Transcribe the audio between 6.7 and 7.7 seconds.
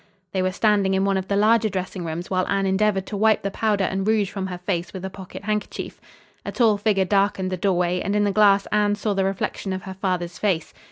figure darkened the